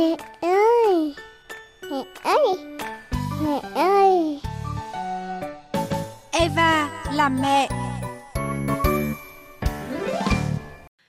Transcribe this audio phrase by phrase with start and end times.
[0.00, 1.14] Mẹ ơi
[1.90, 2.56] Mẹ ơi
[3.42, 4.40] Mẹ ơi
[6.30, 7.68] Eva làm mẹ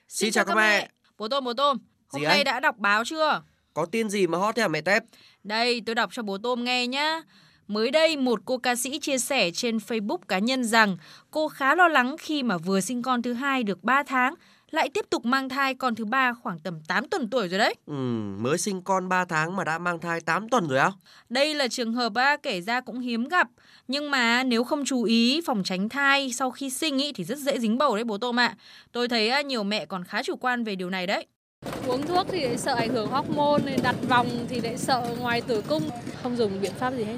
[0.08, 0.88] Xin chào các mẹ.
[1.18, 1.78] Bố Tôm, bố Tôm,
[2.08, 2.44] hôm Gì nay anh?
[2.44, 3.42] đã đọc báo chưa?
[3.74, 5.02] Có tin gì mà hot thế hả mẹ Tép?
[5.44, 7.22] Đây, tôi đọc cho bố Tôm nghe nhá.
[7.66, 10.96] Mới đây, một cô ca sĩ chia sẻ trên Facebook cá nhân rằng
[11.30, 14.34] cô khá lo lắng khi mà vừa sinh con thứ hai được 3 tháng,
[14.72, 17.74] lại tiếp tục mang thai con thứ ba khoảng tầm 8 tuần tuổi rồi đấy.
[17.86, 17.94] Ừ,
[18.38, 20.90] mới sinh con 3 tháng mà đã mang thai 8 tuần rồi á?
[21.28, 23.48] Đây là trường hợp á, kể ra cũng hiếm gặp.
[23.88, 27.38] Nhưng mà nếu không chú ý phòng tránh thai sau khi sinh ý, thì rất
[27.38, 28.56] dễ dính bầu đấy bố Tôm ạ.
[28.92, 31.26] Tôi thấy nhiều mẹ còn khá chủ quan về điều này đấy.
[31.86, 35.62] uống thuốc thì lại sợ ảnh hưởng hormone đặt vòng thì lại sợ ngoài tử
[35.68, 35.82] cung
[36.22, 37.16] không dùng biện pháp gì hết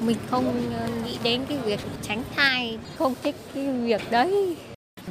[0.00, 4.56] mình không ờ, nghĩ đến cái việc tránh thai không thích cái việc đấy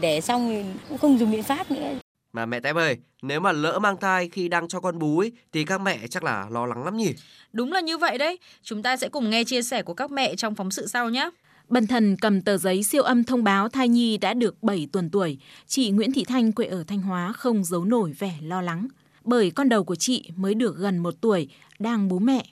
[0.02, 1.94] để xong thì cũng không dùng biện pháp nữa
[2.34, 5.32] Mà mẹ Tép ơi, nếu mà lỡ mang thai khi đang cho con bú ấy,
[5.54, 7.14] thì các mẹ chắc là lo lắng lắm nhỉ?
[7.54, 8.40] Đúng là như vậy đấy.
[8.64, 11.30] Chúng ta sẽ cùng nghe chia sẻ của các mẹ trong phóng sự sau nhé.
[11.68, 15.10] Bần thần cầm tờ giấy siêu âm thông báo thai nhi đã được 7 tuần
[15.10, 15.38] tuổi.
[15.68, 18.88] Chị Nguyễn Thị Thanh quê ở Thanh Hóa không giấu nổi vẻ lo lắng.
[19.24, 21.50] Bởi con đầu của chị mới được gần một tuổi,
[21.80, 22.44] đang bú mẹ.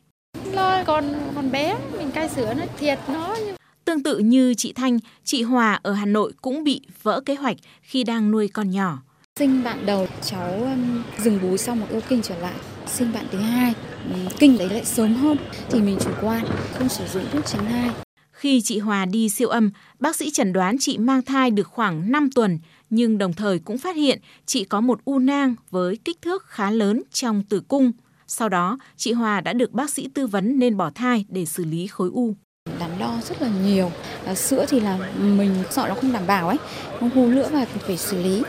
[0.54, 1.04] lo con
[1.36, 3.53] con bé mình cai sữa nó thiệt nó nhưng
[3.86, 7.58] Tương tự như chị Thanh, chị Hòa ở Hà Nội cũng bị vỡ kế hoạch
[7.82, 8.98] khi đang nuôi con nhỏ.
[9.40, 12.54] Sinh bạn đầu cháu um, dừng bú xong một yêu kinh trở lại.
[12.88, 13.74] Sinh bạn thứ hai,
[14.14, 15.38] um, kinh đấy lại sớm hơn
[15.70, 17.90] thì mình chủ quan, không sử dụng thuốc tránh thai.
[18.32, 22.12] Khi chị Hòa đi siêu âm, bác sĩ chẩn đoán chị mang thai được khoảng
[22.12, 26.22] 5 tuần, nhưng đồng thời cũng phát hiện chị có một u nang với kích
[26.22, 27.92] thước khá lớn trong tử cung.
[28.28, 31.66] Sau đó, chị Hòa đã được bác sĩ tư vấn nên bỏ thai để xử
[31.66, 32.36] lý khối u.
[33.04, 33.92] Đo rất là nhiều.
[34.26, 36.58] À, sữa thì là mình sợ nó không đảm bảo ấy,
[37.00, 38.44] không hù nữa và phải xử lý.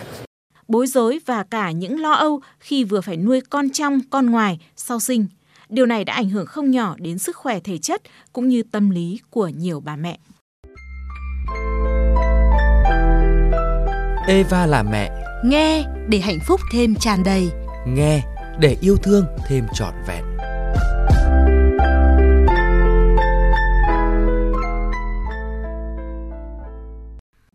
[0.68, 4.58] Bối rối và cả những lo âu khi vừa phải nuôi con trong, con ngoài
[4.76, 5.26] sau sinh.
[5.68, 8.02] Điều này đã ảnh hưởng không nhỏ đến sức khỏe thể chất
[8.32, 10.18] cũng như tâm lý của nhiều bà mẹ.
[14.28, 15.10] Eva là mẹ,
[15.44, 17.50] Nghe để hạnh phúc thêm tràn đầy
[17.86, 18.22] nghe
[18.58, 20.33] để yêu thương thêm trọn vẹn.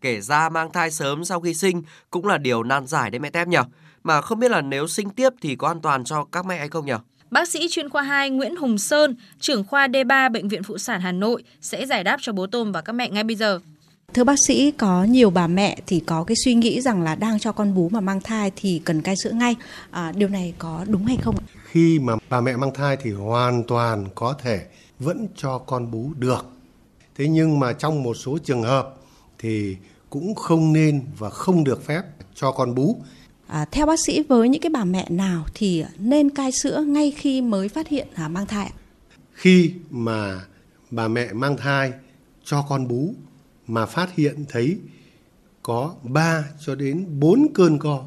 [0.00, 3.30] Kể ra mang thai sớm sau khi sinh cũng là điều nan giải đấy mẹ
[3.30, 3.58] Tép nhỉ?
[4.04, 6.68] Mà không biết là nếu sinh tiếp thì có an toàn cho các mẹ hay
[6.68, 6.92] không nhỉ?
[7.30, 11.00] Bác sĩ chuyên khoa 2 Nguyễn Hùng Sơn, trưởng khoa D3 Bệnh viện Phụ sản
[11.00, 13.60] Hà Nội sẽ giải đáp cho bố Tôm và các mẹ ngay bây giờ.
[14.14, 17.38] Thưa bác sĩ, có nhiều bà mẹ thì có cái suy nghĩ rằng là đang
[17.38, 19.56] cho con bú mà mang thai thì cần cai sữa ngay.
[19.90, 21.34] À, điều này có đúng hay không?
[21.64, 24.66] Khi mà bà mẹ mang thai thì hoàn toàn có thể
[24.98, 26.46] vẫn cho con bú được.
[27.18, 28.94] Thế nhưng mà trong một số trường hợp
[29.40, 29.76] thì
[30.10, 32.02] cũng không nên và không được phép
[32.34, 33.02] cho con bú.
[33.46, 37.10] À, theo bác sĩ với những cái bà mẹ nào thì nên cai sữa ngay
[37.10, 38.66] khi mới phát hiện à, mang thai?
[38.66, 38.76] ạ?
[39.32, 40.44] Khi mà
[40.90, 41.92] bà mẹ mang thai
[42.44, 43.14] cho con bú
[43.66, 44.78] mà phát hiện thấy
[45.62, 48.04] có 3 cho đến 4 cơn co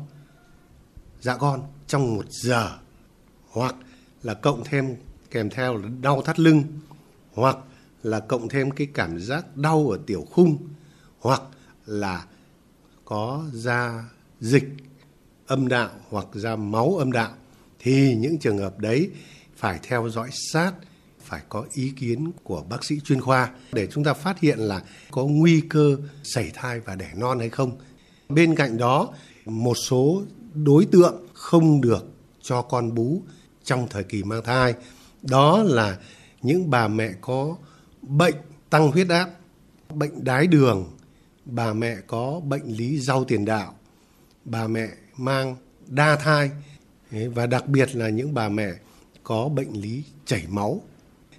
[1.21, 2.71] dạ con trong một giờ
[3.49, 3.75] hoặc
[4.23, 4.95] là cộng thêm
[5.31, 6.63] kèm theo là đau thắt lưng
[7.33, 7.57] hoặc
[8.03, 10.57] là cộng thêm cái cảm giác đau ở tiểu khung
[11.23, 11.41] hoặc
[11.85, 12.25] là
[13.05, 14.03] có da
[14.39, 14.63] dịch
[15.47, 17.33] âm đạo hoặc da máu âm đạo
[17.79, 19.09] thì những trường hợp đấy
[19.55, 20.71] phải theo dõi sát
[21.19, 24.81] phải có ý kiến của bác sĩ chuyên khoa để chúng ta phát hiện là
[25.11, 27.77] có nguy cơ sảy thai và đẻ non hay không.
[28.29, 29.13] Bên cạnh đó,
[29.45, 30.23] một số
[30.53, 32.05] đối tượng không được
[32.41, 33.21] cho con bú
[33.63, 34.73] trong thời kỳ mang thai,
[35.21, 35.97] đó là
[36.41, 37.55] những bà mẹ có
[38.01, 38.35] bệnh
[38.69, 39.29] tăng huyết áp,
[39.95, 40.91] bệnh đái đường,
[41.45, 43.73] bà mẹ có bệnh lý rau tiền đạo,
[44.45, 44.87] bà mẹ
[45.17, 45.55] mang
[45.87, 46.51] đa thai
[47.11, 48.71] và đặc biệt là những bà mẹ
[49.23, 50.81] có bệnh lý chảy máu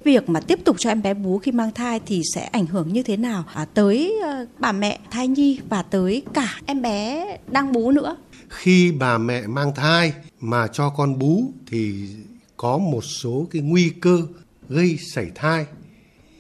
[0.05, 2.93] Việc mà tiếp tục cho em bé bú khi mang thai thì sẽ ảnh hưởng
[2.93, 7.27] như thế nào à, tới ờ, bà mẹ thai nhi và tới cả em bé
[7.49, 8.17] đang bú nữa?
[8.49, 12.09] khi bà mẹ mang thai mà cho con bú thì
[12.57, 14.23] có một số cái nguy cơ
[14.69, 15.67] gây sảy thai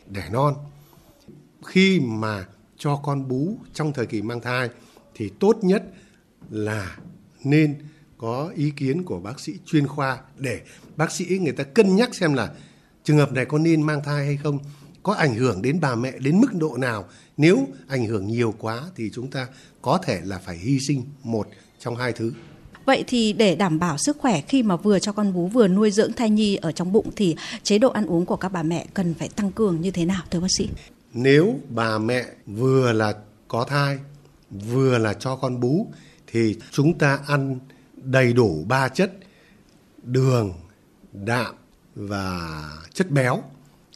[0.08, 0.54] đẻ non
[1.64, 2.44] khi mà
[2.78, 4.68] cho con bú trong thời kỳ mang thai
[5.14, 5.82] thì tốt nhất
[6.50, 6.96] là
[7.44, 7.78] nên
[8.18, 10.60] có ý kiến của bác sĩ chuyên khoa để
[10.96, 12.50] bác sĩ người ta cân nhắc xem là
[13.04, 14.58] trường hợp này có nên mang thai hay không,
[15.02, 17.04] có ảnh hưởng đến bà mẹ đến mức độ nào
[17.36, 19.46] nếu ảnh hưởng nhiều quá thì chúng ta
[19.82, 21.48] có thể là phải hy sinh một
[21.78, 22.32] trong hai thứ
[22.86, 25.90] Vậy thì để đảm bảo sức khỏe, khi mà vừa cho con bú vừa nuôi
[25.90, 28.86] dưỡng thai nhi ở trong bụng thì chế độ ăn uống của các bà mẹ
[28.94, 30.68] cần phải tăng cường như thế nào, thưa bác sĩ?
[31.14, 33.14] Nếu bà mẹ vừa là
[33.48, 33.98] có thai
[34.50, 35.92] vừa là cho con bú
[36.26, 37.58] thì chúng ta ăn
[37.96, 39.12] đầy đủ ba chất
[40.02, 40.52] đường
[41.12, 41.54] đạm
[41.94, 42.50] và
[42.94, 43.42] chất béo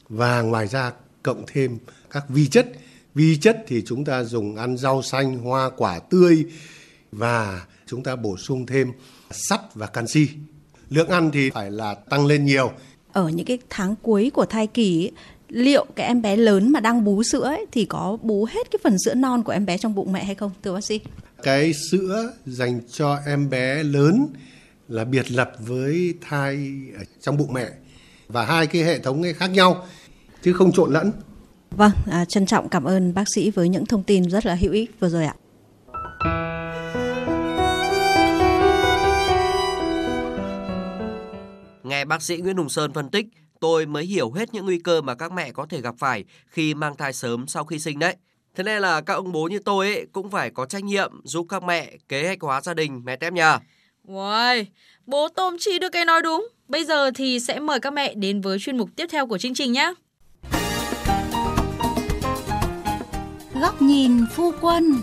[0.09, 0.91] và ngoài ra
[1.23, 1.77] cộng thêm
[2.11, 2.71] các vi chất.
[3.15, 6.45] Vi chất thì chúng ta dùng ăn rau xanh, hoa quả tươi
[7.11, 8.91] và chúng ta bổ sung thêm
[9.31, 10.27] sắt và canxi.
[10.89, 12.71] Lượng ăn thì phải là tăng lên nhiều.
[13.11, 15.11] Ở những cái tháng cuối của thai kỳ
[15.49, 18.79] liệu cái em bé lớn mà đang bú sữa ấy, thì có bú hết cái
[18.83, 20.99] phần sữa non của em bé trong bụng mẹ hay không thưa bác sĩ?
[21.43, 24.27] Cái sữa dành cho em bé lớn
[24.87, 27.69] là biệt lập với thai ở trong bụng mẹ
[28.27, 29.85] và hai cái hệ thống ấy khác nhau
[30.43, 31.11] chứ không trộn lẫn.
[31.71, 34.71] Vâng, à, trân trọng cảm ơn bác sĩ với những thông tin rất là hữu
[34.71, 35.35] ích vừa rồi ạ.
[41.83, 43.25] Nghe bác sĩ Nguyễn Hùng Sơn phân tích,
[43.59, 46.73] tôi mới hiểu hết những nguy cơ mà các mẹ có thể gặp phải khi
[46.73, 48.15] mang thai sớm sau khi sinh đấy.
[48.55, 51.45] Thế nên là các ông bố như tôi ấy cũng phải có trách nhiệm giúp
[51.49, 53.59] các mẹ kế hoạch hóa gia đình mẹ tép nhà.
[54.07, 54.67] Uầy,
[55.05, 56.47] bố Tôm chỉ được cái nói đúng.
[56.67, 59.53] Bây giờ thì sẽ mời các mẹ đến với chuyên mục tiếp theo của chương
[59.53, 59.93] trình nhé.
[63.61, 65.01] Góc nhìn phu quân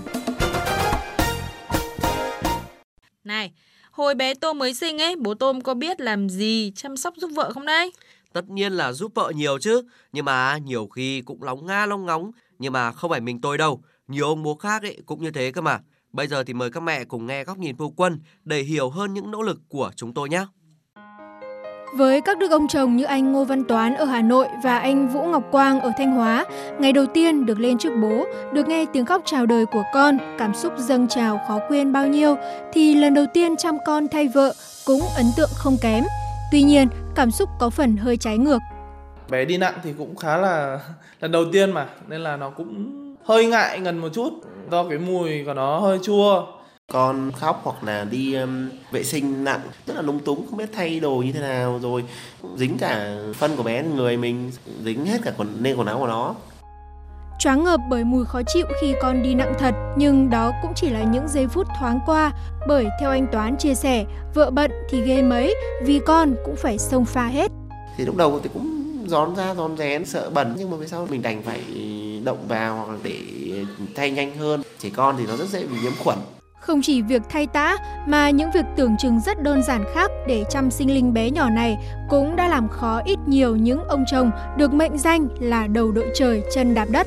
[3.25, 3.52] Này,
[3.91, 7.31] hồi bé Tôm mới sinh ấy, bố Tôm có biết làm gì chăm sóc giúp
[7.35, 7.93] vợ không đấy?
[8.37, 12.06] Tất nhiên là giúp vợ nhiều chứ, nhưng mà nhiều khi cũng lóng nga lóng
[12.06, 15.31] ngóng, nhưng mà không phải mình tôi đâu, nhiều ông bố khác ấy cũng như
[15.31, 15.81] thế cơ mà.
[16.12, 19.15] Bây giờ thì mời các mẹ cùng nghe góc nhìn phu quân để hiểu hơn
[19.15, 20.47] những nỗ lực của chúng tôi nhé.
[21.94, 25.09] Với các đức ông chồng như anh Ngô Văn Toán ở Hà Nội và anh
[25.09, 26.47] Vũ Ngọc Quang ở Thanh Hóa,
[26.81, 30.19] ngày đầu tiên được lên trước bố, được nghe tiếng khóc chào đời của con,
[30.38, 32.37] cảm xúc dâng trào khó quên bao nhiêu,
[32.73, 34.55] thì lần đầu tiên chăm con thay vợ
[34.87, 36.05] cũng ấn tượng không kém.
[36.53, 38.59] Tuy nhiên, cảm xúc có phần hơi trái ngược.
[39.31, 40.81] Bé đi nặng thì cũng khá là
[41.21, 42.93] lần đầu tiên mà, nên là nó cũng
[43.25, 44.31] hơi ngại ngần một chút.
[44.71, 46.47] Do cái mùi của nó hơi chua.
[46.93, 50.71] Con khóc hoặc là đi um, vệ sinh nặng rất là lung túng không biết
[50.75, 52.05] thay đồ như thế nào rồi.
[52.57, 54.51] Dính cả phân của bé người mình
[54.85, 56.35] dính hết cả quần nên quần áo của nó.
[57.39, 60.91] Choáng ngợp bởi mùi khó chịu khi con đi nặng thật nhưng đó cũng chỉ
[60.91, 62.33] là những giây phút thoáng qua.
[62.69, 64.05] Bởi theo anh Toán chia sẻ
[64.35, 67.53] vợ bận thì ghê mấy vì con cũng phải xông pha hết
[67.97, 71.06] thì lúc đầu thì cũng gión ra gión rén sợ bẩn nhưng mà về sau
[71.11, 71.61] mình đành phải
[72.25, 73.19] động vào hoặc để
[73.94, 76.19] thay nhanh hơn trẻ con thì nó rất dễ bị nhiễm khuẩn
[76.67, 80.44] không chỉ việc thay tã mà những việc tưởng chừng rất đơn giản khác để
[80.50, 81.77] chăm sinh linh bé nhỏ này
[82.09, 86.11] cũng đã làm khó ít nhiều những ông chồng được mệnh danh là đầu đội
[86.15, 87.06] trời chân đạp đất.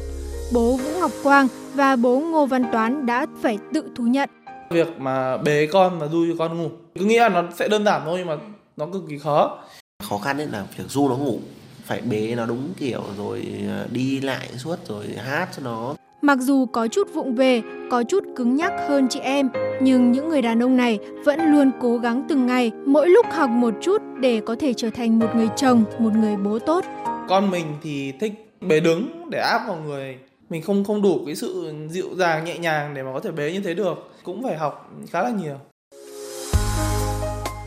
[0.54, 4.30] Bố Vũ Ngọc Quang và bố Ngô Văn Toán đã phải tự thú nhận.
[4.70, 7.86] Việc mà bế con và du cho con ngủ cứ nghĩ là nó sẽ đơn
[7.86, 8.38] giản thôi nhưng mà
[8.78, 9.60] nó cực kỳ khó.
[10.10, 11.40] Khó khăn đấy là việc du nó ngủ
[11.86, 16.40] phải bế nó đúng kiểu rồi à, đi lại suốt rồi hát cho nó Mặc
[16.42, 17.62] dù có chút vụng về,
[17.92, 19.50] có chút cứng nhắc hơn chị em,
[19.81, 23.50] nhưng những người đàn ông này vẫn luôn cố gắng từng ngày, mỗi lúc học
[23.50, 26.86] một chút để có thể trở thành một người chồng, một người bố tốt.
[27.30, 30.18] Con mình thì thích bế đứng để áp vào người.
[30.50, 33.52] Mình không không đủ cái sự dịu dàng nhẹ nhàng để mà có thể bế
[33.52, 34.10] như thế được.
[34.24, 35.56] Cũng phải học khá là nhiều.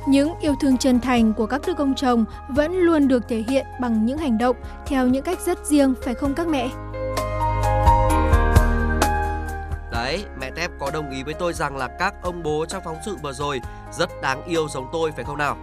[0.06, 3.66] Những yêu thương chân thành của các đức ông chồng vẫn luôn được thể hiện
[3.80, 4.56] bằng những hành động
[4.86, 6.68] theo những cách rất riêng phải không các mẹ?
[9.92, 12.96] Đấy, mẹ Tép có đồng ý với tôi rằng là các ông bố trong phóng
[13.06, 13.60] sự vừa rồi
[13.92, 15.56] rất đáng yêu giống tôi phải không nào?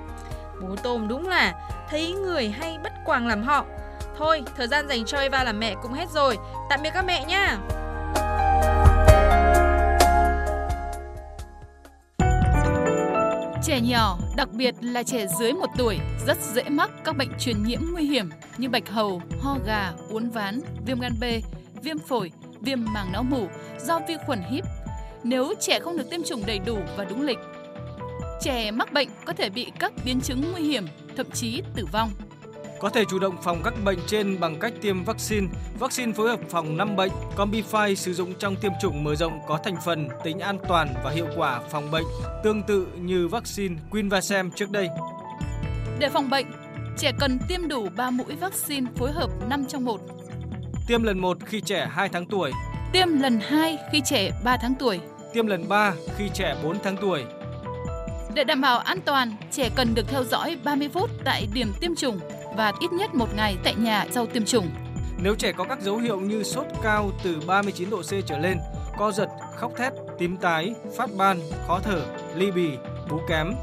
[0.62, 1.54] Bố Tôm đúng là
[1.90, 3.66] thấy người hay bất quàng làm họ.
[4.18, 6.38] Thôi, thời gian dành cho Eva làm mẹ cũng hết rồi.
[6.70, 7.58] Tạm biệt các mẹ nhá.
[13.64, 17.64] Trẻ nhỏ, đặc biệt là trẻ dưới 1 tuổi, rất dễ mắc các bệnh truyền
[17.64, 21.24] nhiễm nguy hiểm như bạch hầu, ho gà, uốn ván, viêm gan B,
[21.84, 23.48] viêm phổi, viêm màng não mủ
[23.80, 24.66] do vi khuẩn híp
[25.24, 27.40] nếu trẻ không được tiêm chủng đầy đủ và đúng lịch.
[28.42, 30.88] Trẻ mắc bệnh có thể bị các biến chứng nguy hiểm,
[31.18, 32.12] thậm chí tử vong.
[32.80, 35.48] Có thể chủ động phòng các bệnh trên bằng cách tiêm vaccine.
[35.80, 37.12] Vaccine phối hợp phòng 5 bệnh.
[37.38, 41.12] Combify sử dụng trong tiêm chủng mở rộng có thành phần, tính an toàn và
[41.12, 42.06] hiệu quả phòng bệnh
[42.44, 44.88] tương tự như vaccine Quinvasem trước đây.
[46.00, 46.46] Để phòng bệnh,
[46.98, 50.02] trẻ cần tiêm đủ 3 mũi vaccine phối hợp 5 trong 1
[50.88, 52.52] Tiêm lần 1 khi trẻ 2 tháng tuổi.
[52.92, 55.00] Tiêm lần 2 khi trẻ 3 tháng tuổi.
[55.34, 57.24] Tiêm lần 3 khi trẻ 4 tháng tuổi.
[58.34, 61.96] Để đảm bảo an toàn, trẻ cần được theo dõi 30 phút tại điểm tiêm
[61.96, 62.20] chủng
[62.60, 64.70] và ít nhất một ngày tại nhà sau tiêm chủng.
[65.18, 68.58] Nếu trẻ có các dấu hiệu như sốt cao từ 39 độ C trở lên,
[68.98, 72.70] co giật, khóc thét, tím tái, phát ban, khó thở, ly bì,
[73.10, 73.54] bú kém,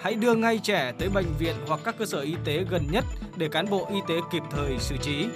[0.00, 3.04] hãy đưa ngay trẻ tới bệnh viện hoặc các cơ sở y tế gần nhất
[3.36, 5.26] để cán bộ y tế kịp thời xử trí.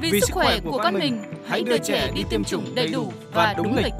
[0.00, 3.12] Vì, Vì sức khỏe của con mình, hãy đưa trẻ đi tiêm chủng đầy đủ
[3.32, 3.94] và đúng lịch.